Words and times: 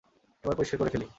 এবার 0.43 0.55
পরিস্কার 0.57 0.77
করে 0.79 0.91
ফেলি। 0.93 1.07